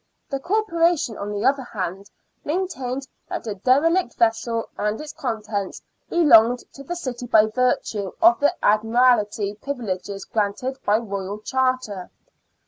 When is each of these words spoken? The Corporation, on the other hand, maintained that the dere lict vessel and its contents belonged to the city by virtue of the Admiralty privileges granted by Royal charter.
The 0.31 0.39
Corporation, 0.39 1.15
on 1.19 1.31
the 1.31 1.45
other 1.45 1.61
hand, 1.61 2.09
maintained 2.43 3.07
that 3.29 3.43
the 3.43 3.53
dere 3.53 3.87
lict 3.87 4.15
vessel 4.15 4.67
and 4.75 4.99
its 4.99 5.13
contents 5.13 5.83
belonged 6.09 6.63
to 6.73 6.81
the 6.83 6.95
city 6.95 7.27
by 7.27 7.45
virtue 7.45 8.11
of 8.19 8.39
the 8.39 8.55
Admiralty 8.65 9.53
privileges 9.53 10.25
granted 10.25 10.79
by 10.83 10.97
Royal 10.97 11.37
charter. 11.41 12.09